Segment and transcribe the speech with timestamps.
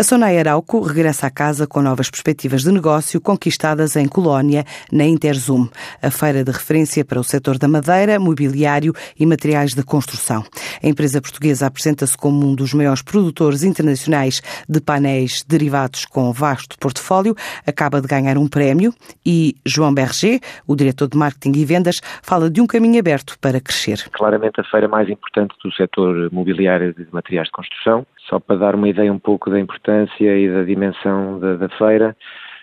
[0.00, 5.04] A Sonai Arauco regressa à casa com novas perspectivas de negócio conquistadas em Colónia, na
[5.04, 5.68] Interzoom,
[6.02, 10.42] a feira de referência para o setor da madeira, mobiliário e materiais de construção.
[10.82, 16.78] A empresa portuguesa apresenta-se como um dos maiores produtores internacionais de painéis derivados com vasto
[16.78, 18.94] portfólio, acaba de ganhar um prémio
[19.26, 23.60] e João Berger, o diretor de marketing e vendas, fala de um caminho aberto para
[23.60, 24.08] crescer.
[24.12, 28.74] Claramente a feira mais importante do setor mobiliário de materiais de construção, só para dar
[28.74, 29.89] uma ideia um pouco da importância
[30.20, 32.16] e da dimensão da, da feira,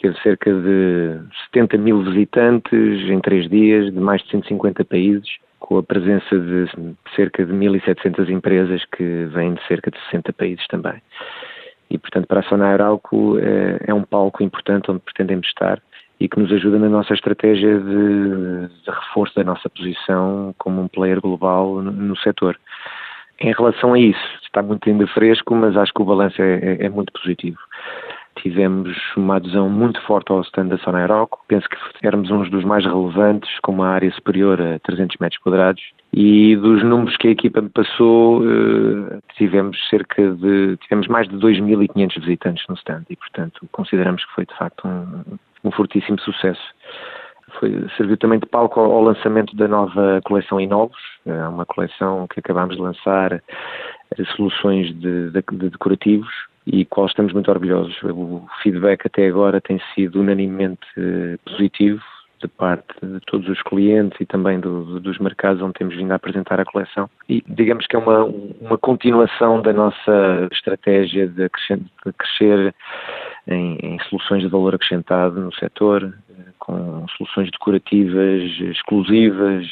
[0.00, 1.20] teve cerca de
[1.52, 6.66] 70 mil visitantes em três dias, de mais de 150 países, com a presença de
[7.14, 11.00] cerca de 1.700 empresas que vêm de cerca de 60 países também.
[11.90, 15.80] E, portanto, para a Sona Arauco é, é um palco importante onde pretendemos estar
[16.20, 20.88] e que nos ajuda na nossa estratégia de, de reforço da nossa posição como um
[20.88, 22.58] player global no, no setor.
[23.40, 26.86] Em relação a isso, está muito ainda fresco, mas acho que o balanço é, é,
[26.86, 27.58] é muito positivo.
[28.36, 31.42] Tivemos uma adesão muito forte ao stand da Sona Aeroco.
[31.48, 35.82] Penso que éramos uns dos mais relevantes, com uma área superior a 300 metros quadrados.
[36.12, 41.36] E dos números que a equipa me passou, eh, tivemos cerca de, tivemos mais de
[41.36, 46.62] 2.500 visitantes no stand e, portanto, consideramos que foi de facto um, um fortíssimo sucesso.
[47.58, 52.26] Foi, serviu também de palco ao, ao lançamento da nova coleção Inovos, é uma coleção
[52.28, 53.42] que acabámos de lançar, eh,
[54.36, 56.30] soluções de, de, de decorativos
[56.66, 57.96] e qual estamos muito orgulhosos.
[58.02, 62.02] O feedback até agora tem sido unanimemente eh, positivo
[62.40, 66.14] de parte de todos os clientes e também do, dos mercados onde temos vindo a
[66.14, 67.08] apresentar a coleção.
[67.28, 72.74] E digamos que é uma, uma continuação da nossa estratégia de crescer, de crescer
[73.50, 76.14] em, em, soluções de valor acrescentado no setor,
[76.58, 79.66] com soluções decorativas exclusivas,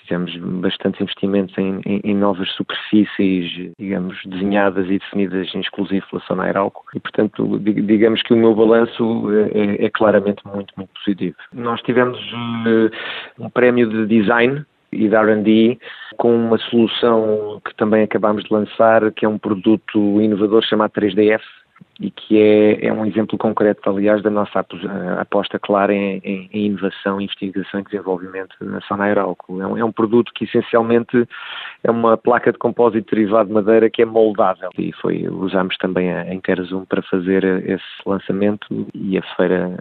[0.00, 6.22] fizemos bastantes investimentos em, em, em, novas superfícies, digamos, desenhadas e definidas em exclusivo pela
[6.22, 11.36] Sona Aeralco e, portanto, digamos que o meu balanço é, é claramente muito, muito positivo.
[11.52, 12.18] Nós tivemos
[13.38, 15.78] um prémio de design e de R&D
[16.16, 21.40] com uma solução que também acabámos de lançar, que é um produto inovador chamado 3DF,
[22.00, 24.64] e que é, é um exemplo concreto, aliás, da nossa
[25.18, 29.60] aposta clara em, em, em inovação, investigação e desenvolvimento na Sona Aeralco.
[29.60, 31.28] É um, é um produto que essencialmente
[31.84, 36.10] é uma placa de compósito derivado de madeira que é moldável e foi, usámos também
[36.10, 39.76] a Interzoom para fazer esse lançamento e a feira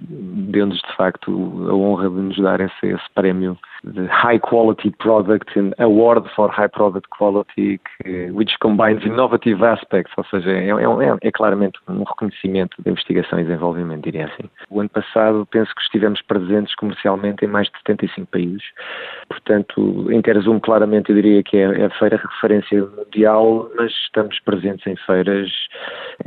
[0.00, 1.30] deu-nos de facto
[1.68, 6.50] a honra de nos dar esse, esse prémio de High Quality Product and Award for
[6.50, 12.04] High Product Quality, que, which combines innovative aspects, ou seja, é, é, é, claramente um
[12.04, 14.48] reconhecimento da investigação e desenvolvimento, diria assim.
[14.68, 18.62] O ano passado penso que estivemos presentes comercialmente em mais de 75 países,
[19.28, 24.38] portanto, em Interzum claramente eu diria que é, é a feira referência mundial, mas estamos
[24.40, 25.50] presentes em feiras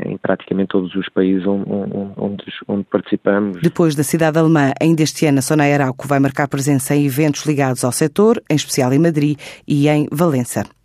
[0.05, 1.65] em praticamente todos os países onde,
[2.17, 3.61] onde, onde participamos.
[3.61, 7.42] Depois da cidade alemã, ainda este ano a Sona Arauco vai marcar presença em eventos
[7.45, 9.37] ligados ao setor, em especial em Madrid
[9.67, 10.65] e em Valença.